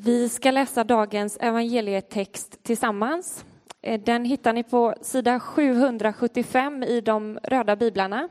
[0.00, 3.44] Vi ska läsa dagens evangelietext tillsammans.
[3.82, 8.28] Eh, den hittar ni på sida 775 i de röda biblarna.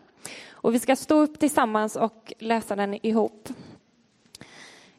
[0.51, 3.49] Och vi ska stå upp tillsammans och läsa den ihop.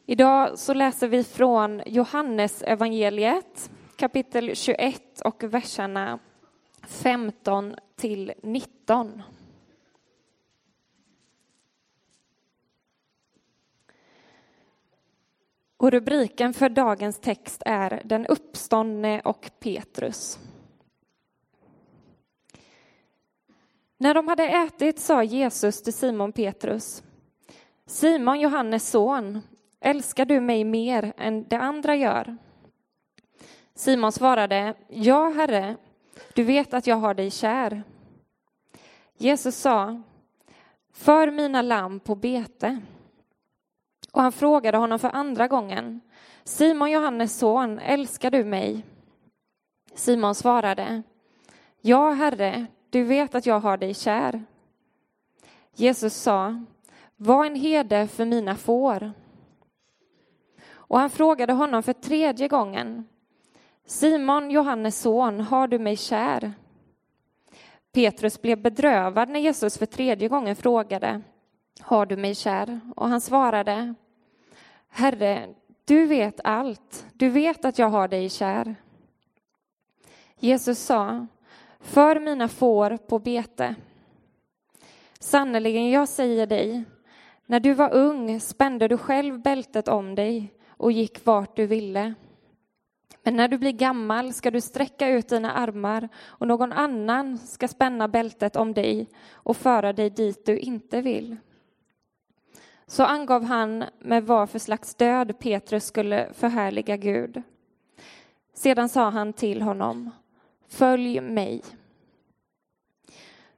[0.05, 6.19] Idag så läser vi från Johannes evangeliet kapitel 21 och verserna
[6.87, 9.21] 15 till 19.
[15.79, 20.39] Och rubriken för dagens text är Den uppståndne och Petrus.
[23.97, 27.03] När de hade ätit sa Jesus till Simon Petrus
[27.85, 29.41] Simon, Johannes son,
[29.79, 32.37] älskar du mig mer än de andra gör?
[33.75, 35.75] Simon svarade Ja, Herre,
[36.33, 37.83] du vet att jag har dig kär.
[39.17, 40.01] Jesus sa
[40.93, 42.79] För mina lamm på bete.
[44.11, 46.01] Och han frågade honom för andra gången.
[46.43, 48.85] Simon, Johannes son, älskar du mig?
[49.93, 51.03] Simon svarade.
[51.81, 54.43] Ja, Herre, du vet att jag har dig kär.
[55.75, 56.63] Jesus sa,
[57.15, 59.11] var en herde för mina får.
[60.71, 63.07] Och han frågade honom för tredje gången.
[63.85, 66.53] Simon, Johannes son, har du mig kär?
[67.91, 71.21] Petrus blev bedrövad när Jesus för tredje gången frågade
[71.81, 72.79] har du mig kär?
[72.95, 73.93] Och han svarade,
[74.89, 75.53] Herre,
[75.85, 78.75] du vet allt, du vet att jag har dig kär.
[80.39, 81.27] Jesus sa,
[81.79, 83.75] för mina får på bete.
[85.19, 86.83] Sannerligen, jag säger dig,
[87.45, 92.13] när du var ung spände du själv bältet om dig och gick vart du ville.
[93.23, 97.67] Men när du blir gammal ska du sträcka ut dina armar och någon annan ska
[97.67, 101.37] spänna bältet om dig och föra dig dit du inte vill.
[102.89, 107.41] Så angav han med vad för slags död Petrus skulle förhärliga Gud.
[108.53, 110.09] Sedan sa han till honom,
[110.67, 111.63] följ mig.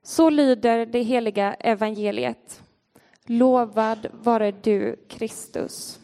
[0.02, 2.64] Så lyder det heliga evangeliet.
[3.26, 6.00] Lovad vare du, Kristus.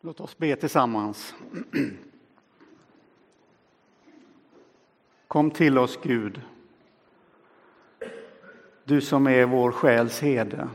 [0.00, 1.34] Låt oss be tillsammans.
[5.28, 6.40] Kom till oss, Gud.
[8.84, 10.68] Du som är vår själs herde.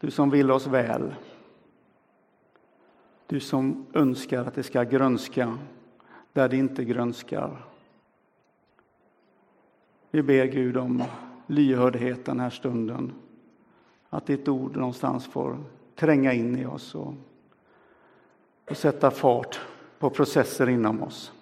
[0.00, 1.14] Du som vill oss väl.
[3.26, 5.58] Du som önskar att det ska grönska
[6.32, 7.64] där det inte grönskar.
[10.10, 11.02] Vi ber Gud om
[11.46, 13.12] lyhördhet den här stunden.
[14.08, 15.58] Att ditt ord någonstans får
[15.94, 17.14] tränga in i oss och,
[18.70, 19.60] och sätta fart
[19.98, 21.32] på processer inom oss.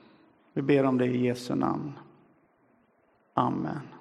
[0.53, 1.93] Vi ber om det i Jesu namn.
[3.35, 4.00] Amen.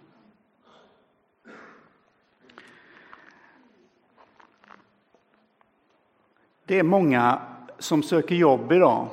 [6.69, 7.41] Det är många
[7.79, 9.07] som söker jobb idag.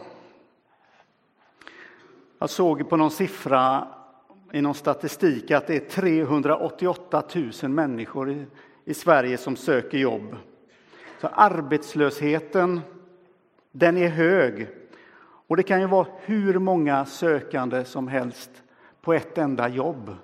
[2.39, 3.89] Jag såg på någon siffra
[4.53, 7.22] i någon statistik att det är 388
[7.62, 8.47] 000 människor i,
[8.84, 10.37] i Sverige som söker jobb.
[11.21, 12.81] Så arbetslösheten,
[13.72, 14.69] den är hög.
[15.47, 18.50] Och det kan ju vara hur många sökande som helst
[19.00, 20.16] på ett enda jobb.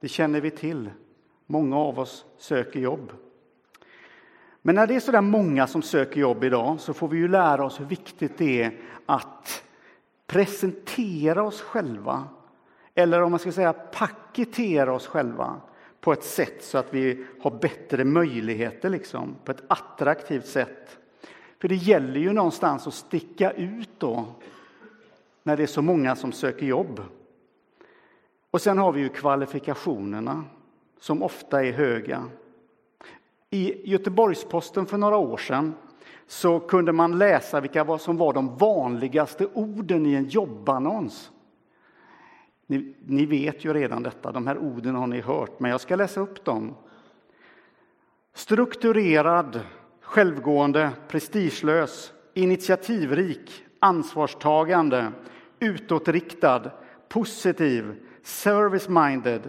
[0.00, 0.90] Det känner vi till.
[1.46, 3.12] Många av oss söker jobb.
[4.66, 7.28] Men när det är så där många som söker jobb idag så får vi ju
[7.28, 9.62] lära oss hur viktigt det är att
[10.26, 12.24] presentera oss själva,
[12.94, 15.60] eller om man ska säga paketera oss själva
[16.00, 20.98] på ett sätt så att vi har bättre möjligheter, liksom, på ett attraktivt sätt.
[21.60, 24.26] För det gäller ju någonstans att sticka ut då,
[25.42, 27.00] när det är så många som söker jobb.
[28.50, 30.44] Och sen har vi ju kvalifikationerna,
[31.00, 32.24] som ofta är höga.
[33.54, 35.74] I Göteborgs-Posten för några år sedan
[36.26, 41.30] så kunde man läsa vilka som var de vanligaste orden i en jobbannons.
[42.66, 45.96] Ni, ni, vet ju redan detta, de här orden har ni hört, men jag ska
[45.96, 46.74] läsa upp dem.
[48.32, 49.60] Strukturerad,
[50.00, 55.12] självgående, prestigelös, initiativrik, ansvarstagande,
[55.60, 56.70] utåtriktad,
[57.08, 59.40] positiv, service-minded,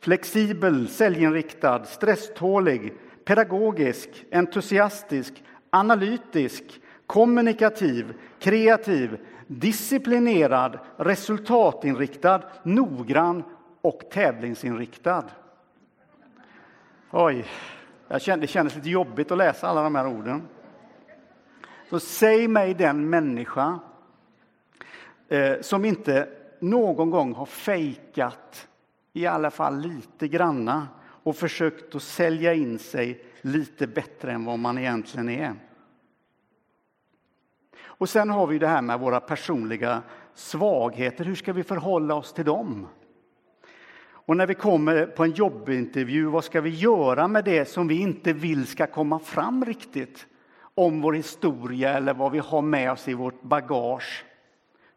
[0.00, 2.92] flexibel, säljinriktad, stresstålig,
[3.24, 13.42] pedagogisk, entusiastisk, analytisk, kommunikativ, kreativ, disciplinerad, resultatinriktad, noggrann
[13.82, 15.24] och tävlingsinriktad.
[17.10, 17.44] Oj,
[18.08, 20.42] jag kände, det kändes lite jobbigt att läsa alla de här orden.
[21.90, 23.78] Så säg mig den människa
[25.28, 26.28] eh, som inte
[26.58, 28.68] någon gång har fejkat,
[29.12, 30.88] i alla fall lite granna,
[31.24, 35.54] och försökt att sälja in sig lite bättre än vad man egentligen är.
[37.84, 40.02] Och sen har vi det här med våra personliga
[40.34, 41.24] svagheter.
[41.24, 42.86] Hur ska vi förhålla oss till dem?
[44.26, 48.00] Och när vi kommer på en jobbintervju, vad ska vi göra med det som vi
[48.00, 50.26] inte vill ska komma fram riktigt?
[50.74, 54.24] Om vår historia eller vad vi har med oss i vårt bagage.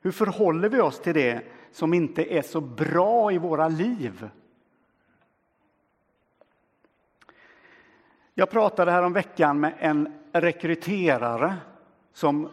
[0.01, 1.41] Hur förhåller vi oss till det
[1.71, 4.29] som inte är så bra i våra liv?
[8.39, 11.55] Jag pratade här om veckan med en rekryterare
[12.13, 12.49] som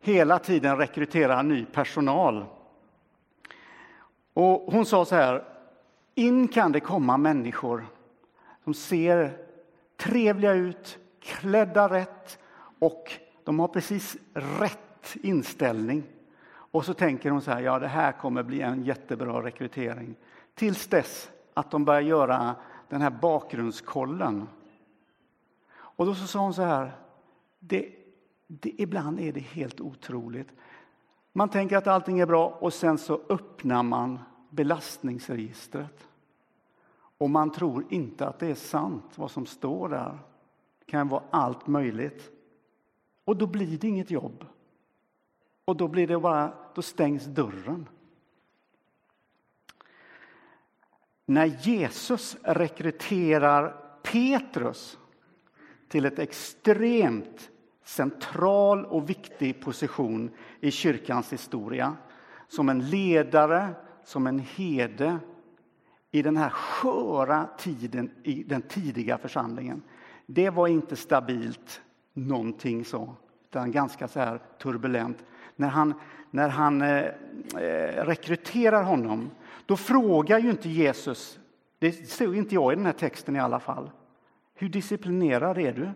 [0.00, 2.44] hela tiden rekryterar ny personal.
[4.32, 5.44] Och hon sa så här,
[6.14, 7.86] in kan det komma människor
[8.64, 9.38] som ser
[9.96, 12.38] trevliga ut, klädda rätt
[12.78, 13.12] och
[13.44, 16.02] de har precis rätt inställning.
[16.48, 20.14] Och så tänker hon så här, ja det här kommer bli en jättebra rekrytering.
[20.54, 22.54] Tills dess att de börjar göra
[22.88, 24.48] den här bakgrundskollen.
[25.96, 26.92] Och då så sa hon så här,
[27.58, 27.92] det,
[28.46, 30.48] det, ibland är det helt otroligt.
[31.32, 34.18] Man tänker att allting är bra och sen så öppnar man
[34.50, 36.08] belastningsregistret.
[37.18, 40.18] Och man tror inte att det är sant vad som står där.
[40.78, 42.30] Det kan vara allt möjligt.
[43.24, 44.44] Och då blir det inget jobb.
[45.64, 47.88] Och då, blir det bara, då stängs dörren.
[51.26, 54.98] När Jesus rekryterar Petrus
[55.88, 57.50] till ett extremt
[57.84, 60.30] central och viktig position
[60.60, 61.96] i kyrkans historia.
[62.48, 63.68] Som en ledare,
[64.04, 65.18] som en herde
[66.10, 69.82] i den här sköra tiden i den tidiga församlingen.
[70.26, 71.80] Det var inte stabilt
[72.12, 75.24] någonting så, utan ganska så här turbulent.
[75.56, 75.94] När han,
[76.30, 77.04] när han eh,
[77.56, 79.30] eh rekryterar honom,
[79.66, 81.38] då frågar ju inte Jesus,
[81.78, 83.90] det ser inte jag i den här texten i alla fall,
[84.56, 85.90] hur disciplinerad är du?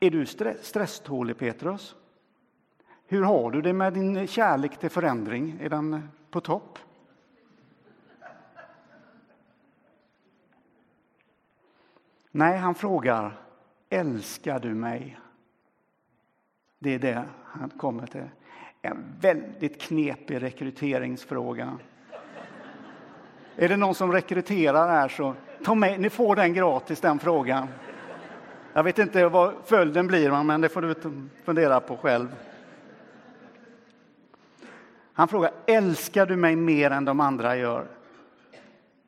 [0.00, 0.26] Är du
[0.62, 1.96] stresstålig, Petrus?
[3.06, 5.58] Hur har du det med din kärlek till förändring?
[5.60, 6.78] Är den på topp?
[12.30, 13.40] Nej, han frågar
[13.88, 15.18] älskar du mig?
[16.78, 18.28] Det är det han kommer till.
[18.82, 21.78] En väldigt knepig rekryteringsfråga.
[23.60, 25.34] Är det någon som rekryterar här så
[25.64, 27.68] ta med, ni får den gratis den frågan.
[28.72, 30.94] Jag vet inte vad följden blir, men det får du
[31.44, 32.34] fundera på själv.
[35.12, 37.86] Han frågar, älskar du mig mer än de andra gör?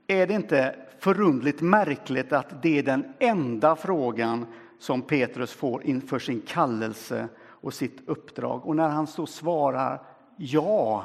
[0.07, 4.47] Är det inte förundligt märkligt att det är den enda frågan
[4.79, 8.67] som Petrus får inför sin kallelse och sitt uppdrag?
[8.67, 10.03] Och när han så svarar
[10.37, 11.05] ja,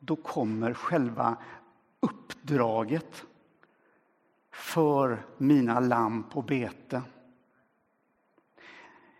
[0.00, 1.36] då kommer själva
[2.44, 3.24] uppdraget
[4.52, 7.02] för mina lamm på bete.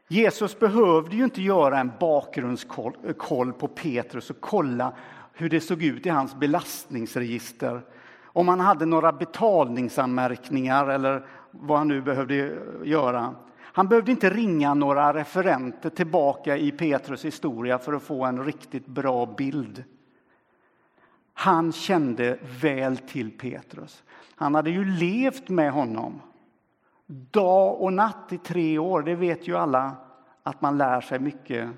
[0.09, 4.93] Jesus behövde ju inte göra en bakgrundskoll på Petrus och kolla
[5.33, 7.83] hur det såg ut i hans belastningsregister.
[8.23, 13.35] Om han hade några betalningsanmärkningar eller vad han nu behövde göra.
[13.61, 18.87] Han behövde inte ringa några referenter tillbaka i Petrus historia för att få en riktigt
[18.87, 19.85] bra bild.
[21.35, 24.03] Han kände väl till Petrus.
[24.35, 26.21] Han hade ju levt med honom
[27.07, 29.03] dag och natt i tre år.
[29.03, 29.97] Det vet ju alla
[30.43, 31.71] att man lär sig mycket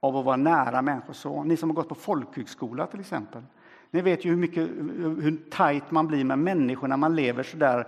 [0.00, 1.12] av att vara nära människor.
[1.12, 3.42] Så, ni som har gått på folkhögskola till exempel.
[3.90, 4.68] Ni vet ju hur, mycket,
[5.22, 7.86] hur tajt man blir med människor när man lever så där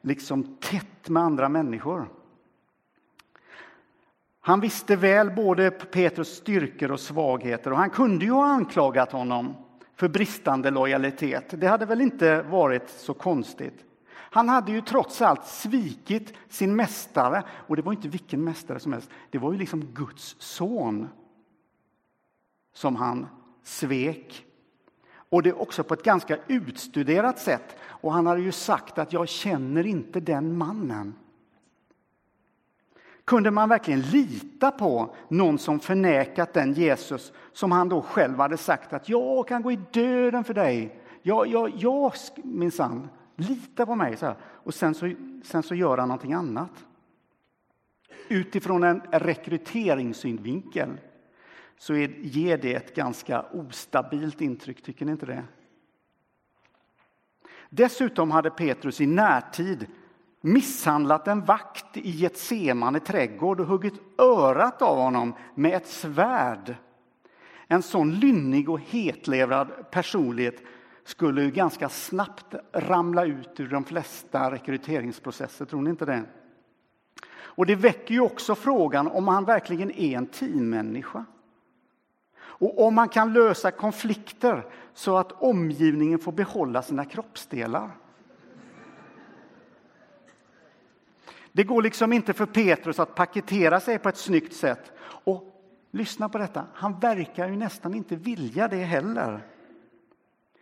[0.00, 2.08] liksom tätt med andra människor.
[4.40, 9.54] Han visste väl både Petrus styrkor och svagheter och han kunde ju ha anklagat honom
[10.02, 11.44] för bristande lojalitet.
[11.60, 13.84] Det hade väl inte varit så konstigt.
[14.14, 18.92] Han hade ju trots allt svikit sin mästare och det var inte vilken mästare som
[18.92, 19.10] helst.
[19.30, 21.08] Det var ju liksom Guds son
[22.74, 23.26] som han
[23.62, 24.44] svek.
[25.14, 27.76] Och det också på ett ganska utstuderat sätt.
[27.82, 31.14] Och han hade ju sagt att jag känner inte den mannen.
[33.24, 38.56] Kunde man verkligen lita på någon som förnekat den Jesus som han då själv hade
[38.56, 41.00] sagt att jag kan gå i döden för dig.
[41.22, 44.16] Jag, jag, jag minsann, lita på mig.
[44.16, 44.36] Så här.
[44.42, 45.12] Och sen så,
[45.44, 46.84] sen så gör han någonting annat.
[48.28, 51.00] Utifrån en rekryteringssynvinkel
[51.78, 55.44] så är, ger det ett ganska ostabilt intryck, tycker ni inte det?
[57.70, 59.86] Dessutom hade Petrus i närtid
[60.42, 66.74] misshandlat en vakt i Getsemane trädgård och huggit örat av honom med ett svärd.
[67.66, 70.62] En sån lynnig och hetlevrad personlighet
[71.04, 76.24] skulle ganska snabbt ramla ut ur de flesta rekryteringsprocesser, tror ni inte det?
[77.54, 81.24] Och det väcker ju också frågan om han verkligen är en teammänniska.
[82.34, 87.90] Och om man kan lösa konflikter så att omgivningen får behålla sina kroppsdelar.
[91.52, 94.92] Det går liksom inte för Petrus att paketera sig på ett snyggt sätt.
[95.02, 95.52] Och
[95.90, 99.46] lyssna på detta, han verkar ju nästan inte vilja det heller.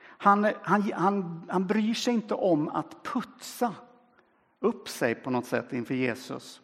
[0.03, 3.75] Han, han, han, han bryr sig inte om att putsa
[4.61, 6.61] upp sig på något sätt inför Jesus.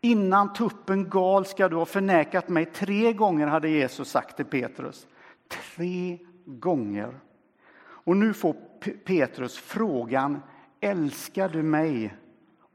[0.00, 5.06] Innan tuppen gal ska du ha förnekat mig tre gånger, hade Jesus sagt till Petrus.
[5.48, 7.20] Tre gånger.
[7.80, 8.52] Och nu får
[9.04, 10.42] Petrus frågan,
[10.80, 12.14] älskar du mig?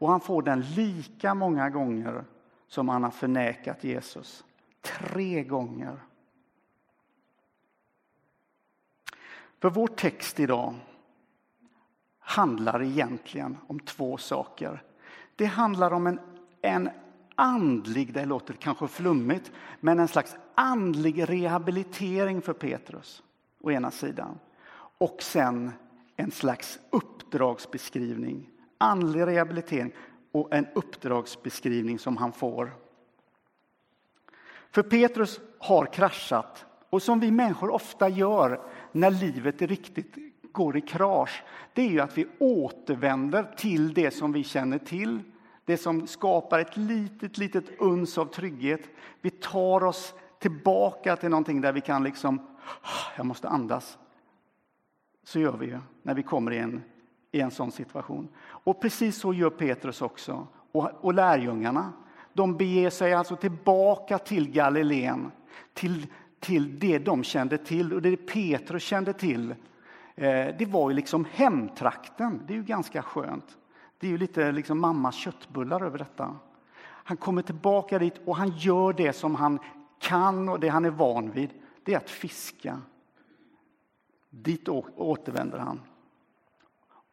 [0.04, 2.26] Och han får den lika många gånger
[2.68, 4.44] som han har förnekat Jesus.
[4.82, 5.98] Tre gånger.
[9.60, 10.76] För vår text idag
[12.20, 14.84] handlar egentligen om två saker.
[15.36, 16.20] Det handlar om en,
[16.62, 16.90] en
[17.36, 23.24] andlig, det låter kanske flummigt, men en slags andlig rehabilitering för Petrus
[23.62, 24.40] å ena sidan.
[24.98, 25.72] Och sen
[26.16, 28.50] en slags uppdragsbeskrivning,
[28.84, 29.94] andlig rehabilitering
[30.32, 32.74] och en uppdragsbeskrivning som han får.
[34.72, 38.62] För Petrus har kraschat och som vi människor ofta gör
[38.92, 40.16] när livet är riktigt
[40.54, 45.20] går i krasch, det är ju att vi återvänder till det som vi känner till,
[45.66, 48.82] det som skapar ett litet, litet uns av trygghet.
[49.22, 52.40] Vi tar oss tillbaka till någonting där vi kan liksom,
[52.82, 53.98] ah, jag måste andas.
[55.24, 56.82] Så gör vi ju när vi kommer i en,
[57.34, 58.28] i en sån situation.
[58.46, 61.94] Och precis så gör Petrus också, och, och lärjungarna.
[62.34, 65.32] De beger sig alltså tillbaka till Galileen,
[65.74, 66.08] till,
[66.40, 69.52] till det de kände till och det Petrus kände till.
[70.16, 73.58] Eh, det var ju liksom hemtrakten, det är ju ganska skönt.
[74.00, 76.36] Det är ju lite liksom mammas köttbullar över detta.
[76.82, 79.60] Han kommer tillbaka dit och han gör det som han
[80.00, 81.50] kan och det han är van vid.
[81.84, 82.82] Det är att fiska.
[84.30, 85.80] Dit återvänder han.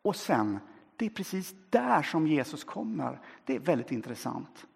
[0.03, 0.59] Och sen,
[0.97, 3.21] det är precis där som Jesus kommer.
[3.45, 4.67] Det är väldigt intressant.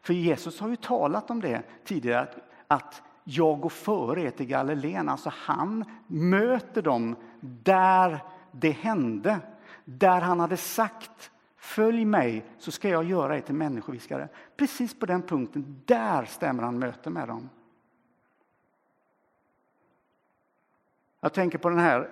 [0.00, 2.36] För Jesus har ju talat om det tidigare, att,
[2.68, 5.08] att jag går före er till Galileen.
[5.08, 8.22] Alltså han möter dem där
[8.52, 9.40] det hände.
[9.84, 11.30] Där han hade sagt
[11.68, 14.28] Följ mig så ska jag göra er till människoviskare.
[14.56, 17.48] Precis på den punkten, där stämmer han möte med dem.
[21.20, 22.10] Jag tänker på den här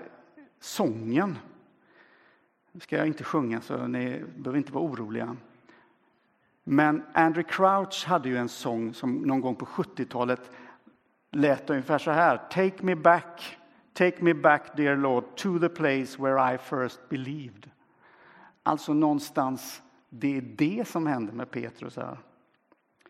[0.61, 1.39] sången.
[2.77, 5.37] Nu ska jag inte sjunga så ni behöver inte vara oroliga.
[6.65, 10.51] Men Andrew Crouch hade ju en sång som någon gång på 70-talet
[11.31, 12.37] lät ungefär så här.
[12.37, 13.59] Take me back,
[13.93, 17.71] take me back dear Lord to the place where I first believed.
[18.63, 22.19] Alltså någonstans, det är det som hände med Petrus här.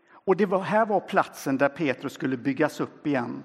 [0.09, 3.43] Och det var, här var platsen där Petrus skulle byggas upp igen.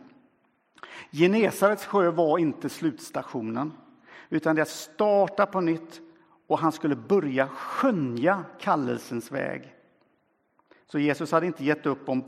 [1.11, 3.73] Genesarets sjö var inte slutstationen,
[4.29, 6.01] utan det att starta på nytt
[6.51, 9.75] och han skulle börja skönja kallelsens väg.
[10.86, 12.24] Så Jesus hade inte gett upp om,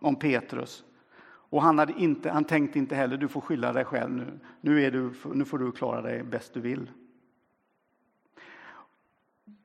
[0.00, 0.84] om Petrus.
[1.22, 4.38] Och han, hade inte, han tänkte inte heller, du får skylla dig själv nu.
[4.60, 6.90] Nu, är du, nu får du klara dig bäst du vill.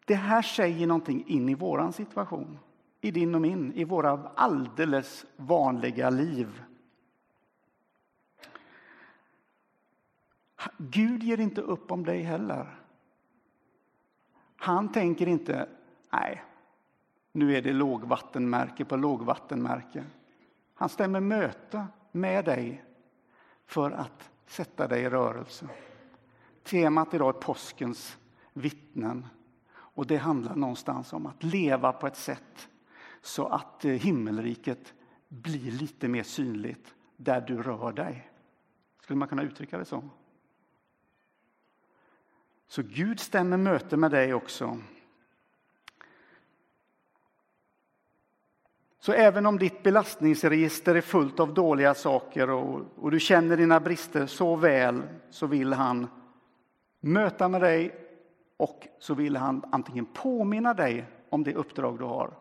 [0.05, 2.59] Det här säger någonting in i våran situation,
[3.01, 6.63] i din och min, i våra alldeles vanliga liv.
[10.77, 12.84] Gud ger inte upp om dig heller.
[14.65, 15.69] Han tänker inte,
[16.11, 16.43] nej,
[17.31, 20.03] nu är det lågvattenmärke på lågvattenmärke.
[20.73, 22.83] Han stämmer möte med dig
[23.65, 25.67] för att sätta dig i rörelse.
[26.63, 28.17] Temat idag är påskens
[28.53, 29.27] vittnen.
[29.73, 32.69] Och det handlar någonstans om att leva på ett sätt
[33.21, 34.93] så att eh, himmelriket
[35.27, 38.31] blir lite mer synligt där du rör dig.
[39.01, 40.09] Skulle man kunna uttrycka det så?
[42.67, 44.79] Så Gud stämmer möte med dig också.
[48.99, 53.79] Så även om ditt belastningsregister är fullt av dåliga saker och, och du känner dina
[53.79, 56.07] brister så väl så vill han
[56.99, 57.95] möta med dig
[58.57, 62.33] och så vill han antingen påminna dig om det uppdrag du har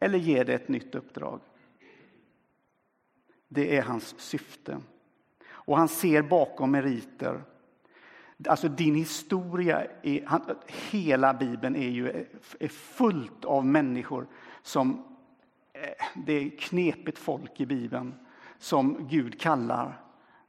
[0.00, 1.40] eller ge dig ett nytt uppdrag.
[3.48, 4.78] Det är hans syfte.
[5.50, 7.44] Och han ser bakom meriter.
[8.48, 10.42] Alltså din historia, är, han,
[10.90, 12.26] hela Bibeln är ju
[12.60, 14.26] är fullt av människor
[14.62, 15.04] som,
[15.72, 18.14] eh, det är knepigt folk i Bibeln,
[18.58, 20.00] som Gud kallar.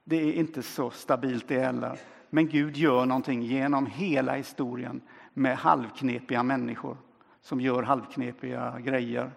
[0.04, 2.00] Det är inte så stabilt det heller.
[2.30, 5.02] Men Gud gör någonting genom hela historien
[5.34, 6.98] med halvknepiga människor
[7.42, 9.32] som gör halvknepiga grejer.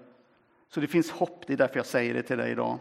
[0.68, 2.78] Så det finns hopp, det är därför jag säger det till dig idag.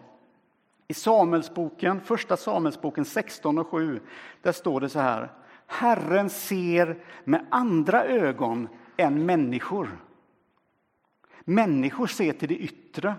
[0.88, 4.00] I Samuelsboken, första Samuelsboken 16 och 7,
[4.42, 5.32] där står det så här.
[5.68, 8.68] Herren ser med andra ögon
[8.98, 9.98] än människor.
[11.44, 13.16] Människor ser till det yttre.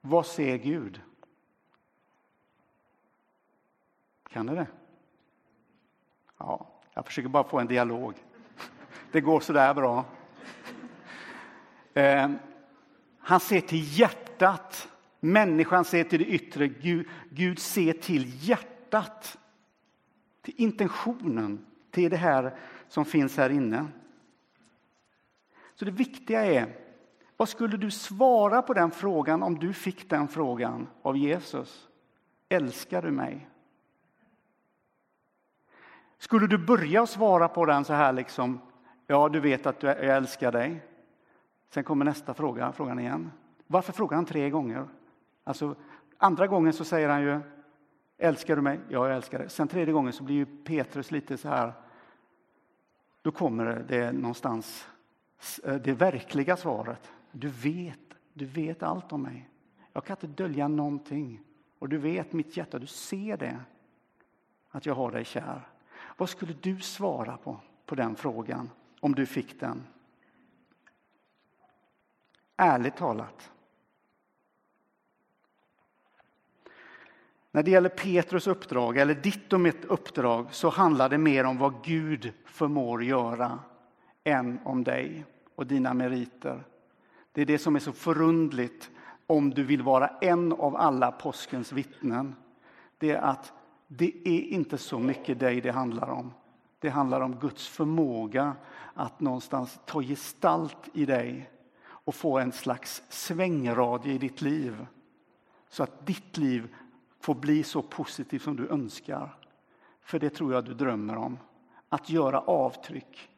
[0.00, 1.00] Vad ser Gud?
[4.30, 4.66] Kan ni det?
[6.38, 8.14] Ja, jag försöker bara få en dialog.
[9.12, 10.04] Det går så där bra.
[11.94, 12.30] Eh,
[13.18, 14.88] han ser till hjärtat.
[15.20, 16.68] Människan ser till det yttre.
[16.68, 19.38] Gud, Gud ser till hjärtat.
[20.46, 22.54] Till intentionen, till det här
[22.88, 23.86] som finns här inne.
[25.74, 26.76] Så det viktiga är,
[27.36, 31.88] vad skulle du svara på den frågan om du fick den frågan av Jesus?
[32.48, 33.48] Älskar du mig?
[36.18, 38.60] Skulle du börja svara på den så här liksom,
[39.06, 40.82] ja du vet att jag älskar dig.
[41.70, 43.32] Sen kommer nästa fråga, frågan igen.
[43.66, 44.88] Varför frågar han tre gånger?
[45.44, 45.74] Alltså,
[46.18, 47.40] andra gången så säger han ju,
[48.18, 48.80] älskar du mig?
[48.88, 49.50] Ja, jag älskar dig.
[49.50, 51.72] Sen tredje gången så blir ju Petrus lite så här,
[53.22, 54.88] då kommer det någonstans,
[55.64, 57.12] eh, det verkliga svaret.
[57.32, 57.98] Du vet,
[58.32, 59.48] du vet allt om mig.
[59.92, 61.40] Jag kan inte dölja någonting.
[61.78, 63.60] Och du vet mitt hjärta, du ser det,
[64.70, 65.68] att jag har dig kär.
[66.16, 68.70] Vad skulle du svara på, på den frågan
[69.00, 69.86] om du fick den?
[72.56, 73.52] Ärligt talat.
[77.56, 81.58] När det gäller Petrus uppdrag, eller ditt och mitt uppdrag, så handlar det mer om
[81.58, 83.58] vad Gud förmår göra
[84.24, 86.64] än om dig och dina meriter.
[87.32, 88.90] Det är det som är så förundligt
[89.26, 92.34] om du vill vara en av alla påskens vittnen.
[92.98, 93.52] Det är att
[93.86, 96.32] det är inte så mycket dig det handlar om.
[96.78, 98.52] Det handlar om Guds förmåga
[98.94, 101.50] att någonstans ta gestalt i dig
[101.86, 104.86] och få en slags svängradie i ditt liv.
[105.68, 106.68] Så att ditt liv
[107.26, 109.36] får bli så positiv som du önskar.
[110.00, 111.38] För det tror jag du drömmer om.
[111.88, 113.30] Att göra avtryck.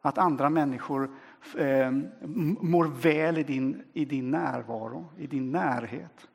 [0.00, 1.10] Att andra människor
[1.56, 1.90] eh,
[2.60, 6.28] mår väl i din, i din närvaro, i din närhet.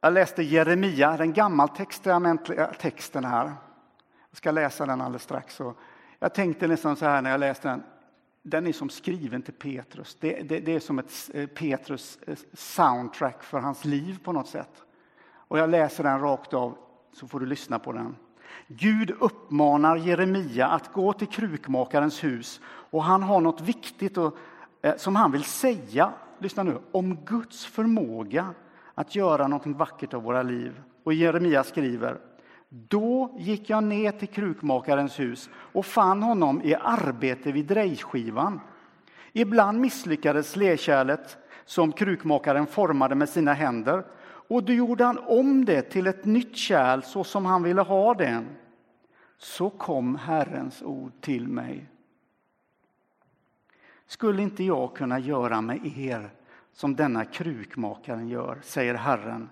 [0.00, 3.52] Jag läste Jeremia, den gammaltestamentliga texten här.
[4.30, 5.60] Jag ska läsa den alldeles strax.
[6.18, 7.82] Jag tänkte nästan så här när jag läste den.
[8.46, 10.16] Den är som skriven till Petrus.
[10.20, 14.82] Det, det, det är som ett eh, Petrus-soundtrack eh, för hans liv på något sätt.
[15.48, 16.78] Och jag läser den rakt av,
[17.12, 18.16] så får du lyssna på den.
[18.66, 24.36] Gud uppmanar Jeremia att gå till krukmakarens hus och han har något viktigt och,
[24.82, 28.54] eh, som han vill säga, lyssna nu, om Guds förmåga
[28.94, 30.82] att göra något vackert av våra liv.
[31.04, 32.20] Och Jeremia skriver
[32.74, 38.60] då gick jag ner till krukmakarens hus och fann honom i arbete vid drejskivan.
[39.32, 44.04] Ibland misslyckades lerkärlet som krukmakaren formade med sina händer
[44.48, 48.14] och då gjorde han om det till ett nytt kärl så som han ville ha
[48.14, 48.44] det.
[49.38, 51.86] Så kom Herrens ord till mig.
[54.06, 56.30] Skulle inte jag kunna göra med er
[56.72, 59.48] som denna krukmakaren gör, säger Herren.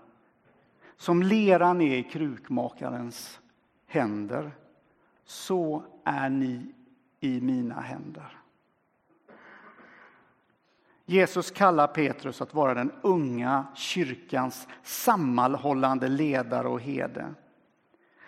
[1.03, 3.41] Som leran är i krukmakarens
[3.87, 4.51] händer,
[5.25, 6.75] så är ni
[7.21, 8.38] i mina händer.
[11.07, 17.35] Jesus kallar Petrus att vara den unga kyrkans sammanhållande ledare och herde.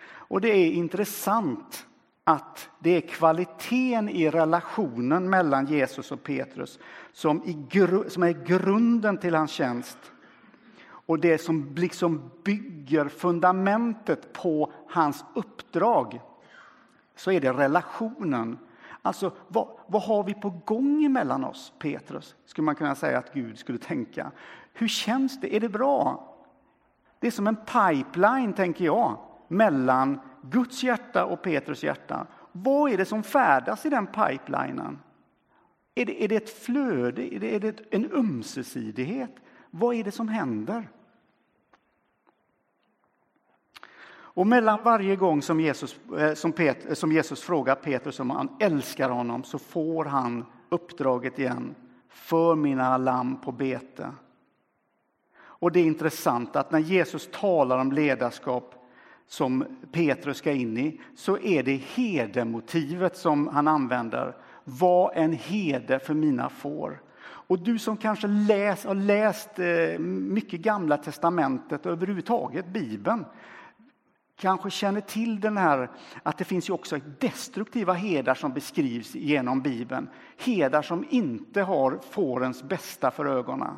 [0.05, 1.87] Och det är intressant
[2.23, 6.79] att det är kvaliteten i relationen mellan Jesus och Petrus
[7.13, 7.41] som,
[8.07, 9.97] som är grunden till hans tjänst.
[11.05, 16.21] Och det som liksom bygger fundamentet på hans uppdrag,
[17.15, 18.57] så är det relationen.
[19.01, 22.35] Alltså, vad, vad har vi på gång mellan oss, Petrus?
[22.45, 24.31] Skulle man kunna säga att Gud skulle tänka.
[24.73, 25.55] Hur känns det?
[25.55, 26.31] Är det bra?
[27.19, 32.27] Det är som en pipeline, tänker jag, mellan Guds hjärta och Petrus hjärta.
[32.51, 34.99] Vad är det som färdas i den pipelinen?
[35.95, 37.35] Är det, är det ett flöde?
[37.35, 39.35] Är det, är det en ömsesidighet?
[39.77, 40.89] Vad är det som händer?
[44.09, 48.29] Och mellan varje gång som Jesus, eh, som, Pet, eh, som Jesus frågar Petrus om
[48.29, 51.75] han älskar honom så får han uppdraget igen.
[52.09, 54.11] För mina lamm på bete.
[55.37, 58.75] Och det är intressant att när Jesus talar om ledarskap
[59.27, 64.35] som Petrus ska in i så är det herdemotivet som han använder.
[64.63, 67.04] Var en herde för mina får.
[67.47, 73.25] Och du som kanske läs, har läst eh, mycket Gamla testamentet och överhuvudtaget Bibeln
[74.35, 75.89] kanske känner till den här
[76.23, 80.09] att det finns ju också destruktiva herdar som beskrivs genom Bibeln.
[80.37, 83.75] Herdar som inte har fårens bästa för ögonen.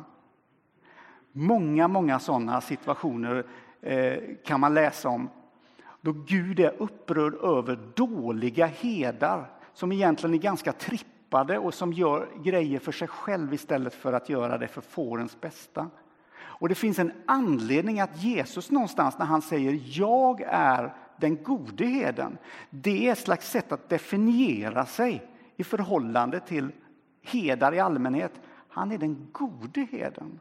[1.32, 3.46] Många, många sådana situationer
[3.80, 5.30] eh, kan man läsa om
[6.00, 10.72] då Gud är upprörd över dåliga herdar som egentligen är ganska
[11.28, 15.40] trippade och som gör grejer för sig själv istället för att göra det för fårens
[15.40, 15.90] bästa.
[16.60, 21.84] Och det finns en anledning att Jesus någonstans när han säger jag är den gode
[21.84, 22.38] heden,
[22.70, 25.22] det är ett slags sätt att definiera sig
[25.56, 26.72] i förhållande till
[27.22, 28.32] hedar i allmänhet.
[28.68, 30.40] Han är den gode heden.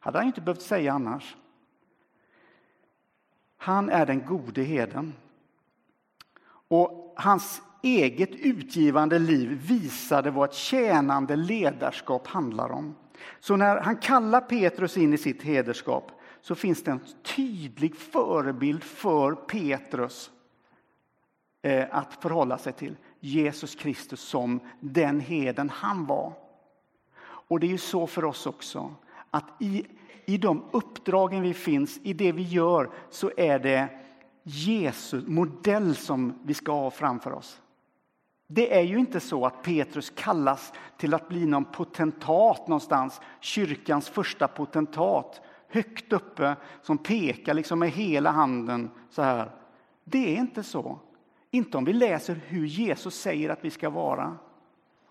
[0.00, 1.36] hade han inte behövt säga annars.
[3.56, 5.12] Han är den gode heden.
[6.68, 12.94] Och hans eget utgivande liv visade vad ett tjänande ledarskap handlar om.
[13.40, 17.04] Så när han kallar Petrus in i sitt hederskap så finns det en
[17.36, 20.30] tydlig förebild för Petrus
[21.62, 22.96] eh, att förhålla sig till.
[23.20, 26.32] Jesus Kristus som den heden han var.
[27.24, 28.94] Och det är ju så för oss också,
[29.30, 29.86] att i,
[30.26, 33.88] i de uppdragen vi finns, i det vi gör, så är det
[34.42, 37.61] Jesus modell som vi ska ha framför oss.
[38.54, 44.08] Det är ju inte så att Petrus kallas till att bli någon potentat någonstans, kyrkans
[44.08, 49.50] första potentat, högt uppe som pekar liksom med hela handen så här.
[50.04, 50.98] Det är inte så.
[51.50, 54.36] Inte om vi läser hur Jesus säger att vi ska vara.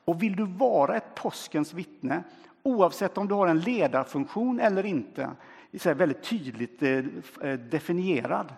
[0.05, 2.23] Och vill du vara ett påskens vittne,
[2.63, 5.31] oavsett om du har en ledarfunktion eller inte,
[5.77, 6.97] så väldigt tydligt eh,
[7.41, 8.53] eh, definierad,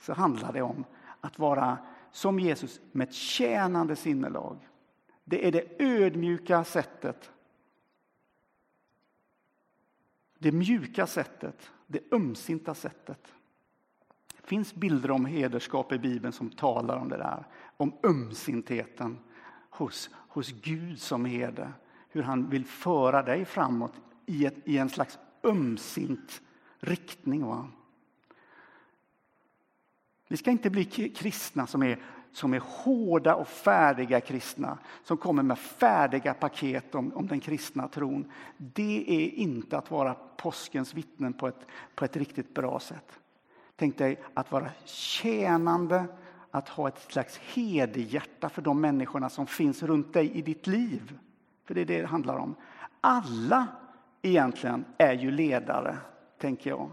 [0.00, 0.84] så handlar det om
[1.20, 1.78] att vara
[2.12, 4.68] som Jesus med ett tjänande sinnelag.
[5.24, 7.30] Det är det ödmjuka sättet.
[10.38, 13.32] Det mjuka sättet, det ömsinta sättet.
[14.40, 17.46] Det finns bilder om hederskap i Bibeln som talar om det där.
[17.76, 19.18] Om ömsintheten
[19.70, 21.72] hos, hos Gud som herde.
[22.08, 23.92] Hur han vill föra dig framåt
[24.26, 26.42] i, ett, i en slags ömsint
[26.78, 27.46] riktning.
[27.46, 27.68] Va?
[30.32, 31.98] Vi ska inte bli kristna som är,
[32.32, 37.88] som är hårda och färdiga kristna, som kommer med färdiga paket om, om den kristna
[37.88, 38.32] tron.
[38.56, 43.20] Det är inte att vara påskens vittnen på ett, på ett riktigt bra sätt.
[43.76, 46.04] Tänk dig att vara tjänande,
[46.50, 51.18] att ha ett slags hederhjärta för de människorna som finns runt dig i ditt liv.
[51.64, 52.54] För det är det det handlar om.
[53.00, 53.66] Alla
[54.22, 55.96] egentligen är ju ledare,
[56.38, 56.90] tänker jag.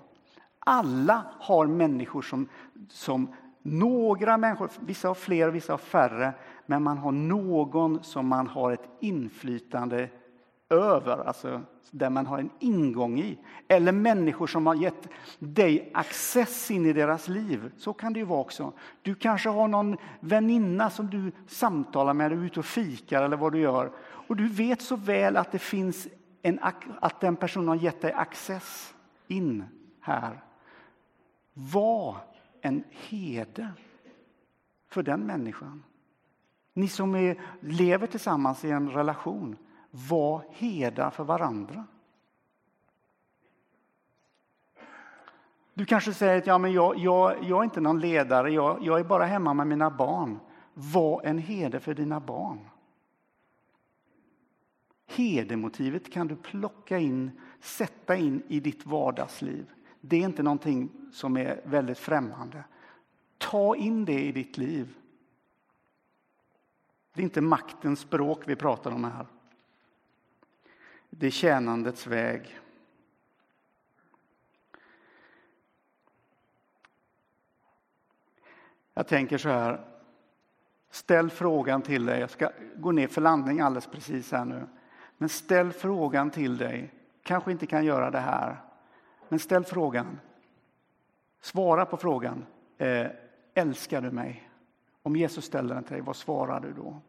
[0.71, 2.47] Alla har människor som,
[2.89, 3.27] som
[3.62, 6.34] några människor, vissa har fler, vissa har färre,
[6.65, 10.10] men man har någon som man har ett inflytande
[10.69, 13.39] över, alltså där man har en ingång i.
[13.67, 15.08] Eller människor som har gett
[15.39, 17.71] dig access in i deras liv.
[17.77, 18.73] Så kan det ju vara också.
[19.01, 23.38] Du kanske har någon väninna som du samtalar med, du är ute och fikar eller
[23.38, 23.91] vad du gör.
[23.99, 26.08] Och du vet så väl att det finns
[26.41, 26.60] en,
[26.99, 28.93] att den personen har gett dig access
[29.27, 29.63] in
[30.01, 30.43] här.
[31.62, 32.17] Var
[32.62, 33.72] en herde
[34.88, 35.84] för den människan.
[36.74, 39.58] Ni som är, lever tillsammans i en relation,
[39.91, 41.86] var herdar för varandra.
[45.74, 49.00] Du kanske säger att ja, men jag, jag, jag är inte någon ledare, jag, jag
[49.00, 50.39] är bara hemma med mina barn.
[50.74, 52.60] Var en herde för dina barn.
[55.08, 59.74] Herdemotivet kan du plocka in, sätta in i ditt vardagsliv.
[60.01, 62.63] Det är inte någonting som är väldigt främmande.
[63.38, 64.95] Ta in det i ditt liv.
[67.13, 69.27] Det är inte maktens språk vi pratar om här.
[71.09, 72.59] Det är tjänandets väg.
[78.93, 79.85] Jag tänker så här.
[80.89, 82.19] Ställ frågan till dig.
[82.19, 84.67] Jag ska gå ner för landning alldeles precis här nu.
[85.17, 86.93] Men ställ frågan till dig.
[87.23, 88.68] Kanske inte kan göra det här.
[89.29, 90.19] Men ställ frågan.
[91.41, 92.45] Svara på frågan.
[92.77, 93.07] Eh,
[93.53, 94.49] älskar du mig?
[95.03, 97.01] Om Jesus ställer den till dig, vad svarar du då?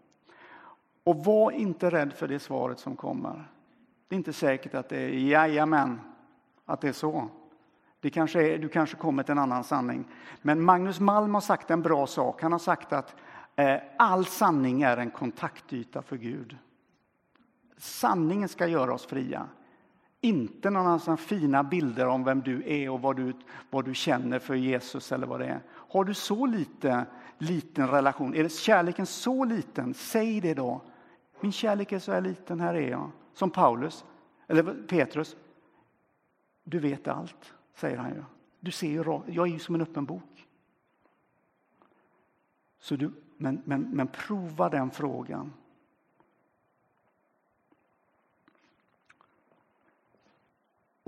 [1.04, 3.50] Och var inte rädd för det svaret som kommer.
[4.08, 6.00] Det är inte säkert att det är jajamän,
[6.64, 7.28] att det är så.
[8.00, 10.04] Det kanske är, du kanske kommer till en annan sanning.
[10.42, 12.42] Men Magnus Malm har sagt en bra sak.
[12.42, 13.14] Han har sagt att
[13.56, 16.56] eh, all sanning är en kontaktyta för Gud.
[17.76, 19.48] Sanningen ska göra oss fria.
[20.20, 23.32] Inte några fina bilder om vem du är och vad du,
[23.70, 25.60] vad du känner för Jesus eller vad det är.
[25.68, 27.06] Har du så lite,
[27.38, 30.80] liten relation, är det kärleken så liten, säg det då.
[31.40, 33.10] Min kärlek är så här liten, här är jag.
[33.34, 34.04] Som Paulus,
[34.46, 35.36] eller Petrus.
[36.64, 38.24] Du vet allt, säger han ju.
[38.60, 40.46] Du ser ju, jag är ju som en öppen bok.
[42.78, 45.52] Så du, men, men, men prova den frågan.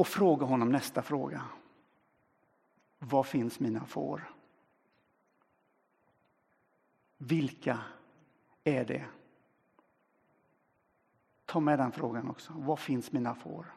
[0.02, 1.44] Och fråga honom nästa fråga.
[2.98, 4.34] Var finns mina får?
[7.18, 7.78] Vilka
[8.64, 9.06] är det?
[11.44, 12.52] Ta med den frågan också.
[12.52, 13.74] Var finns mina får?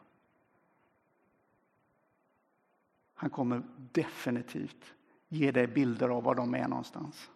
[3.14, 4.94] Han kommer definitivt
[5.28, 7.30] ge dig bilder av var de är någonstans.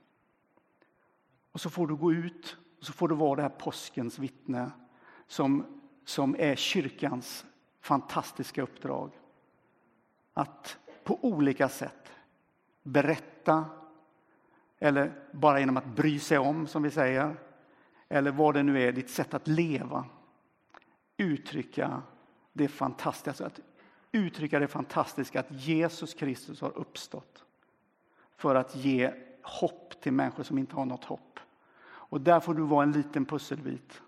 [1.53, 4.71] Och så får du gå ut och så får du vara det här påskens vittne
[5.27, 7.47] som, som är kyrkans
[7.81, 9.11] fantastiska uppdrag.
[10.35, 12.13] Att på olika sätt
[12.83, 13.65] berätta
[14.79, 17.37] eller bara genom att bry sig om, som vi säger,
[18.09, 20.05] eller vad det nu är, ditt sätt att leva.
[21.17, 22.03] Uttrycka
[22.53, 23.61] det fantastiska, att
[24.13, 27.45] uttrycka det fantastiska att Jesus Kristus har uppstått
[28.37, 29.13] för att ge
[29.43, 31.41] hopp till människor som inte har något hopp.
[31.83, 34.03] Och där får du vara en liten pusselbit.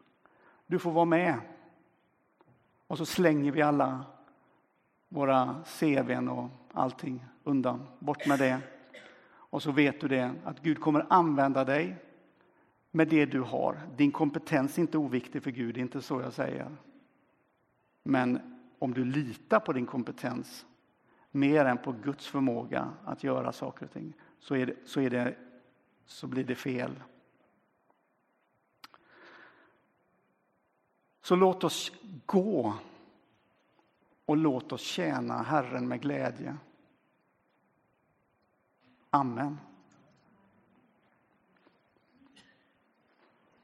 [0.67, 1.41] Du får vara med.
[2.93, 4.05] Och så slänger vi alla
[5.09, 7.87] våra CVn och allting undan.
[7.99, 8.61] Bort med det.
[9.27, 11.97] Och så vet du det, att Gud kommer använda dig
[12.91, 13.81] med det du har.
[13.97, 16.77] Din kompetens är inte oviktig för Gud, det är inte så jag säger.
[18.03, 20.67] Men om du litar på din kompetens
[21.31, 25.11] mer än på Guds förmåga att göra saker och ting, så, är det, så, är
[25.11, 25.35] det,
[26.07, 26.91] så blir det fel.
[31.23, 31.93] Så låt oss
[32.27, 32.75] gå
[34.27, 36.57] och låt oss tjäna Herren med glädje.
[39.11, 39.59] Amen.